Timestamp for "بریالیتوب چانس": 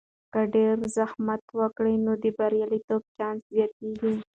2.37-3.41